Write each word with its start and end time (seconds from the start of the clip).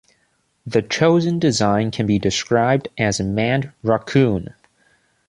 The 0.65 0.81
chosen 0.81 1.37
design 1.37 1.91
can 1.91 2.07
be 2.07 2.17
described 2.17 2.87
as 2.97 3.19
a 3.19 3.23
manned 3.23 3.71
rockoon. 3.83 4.55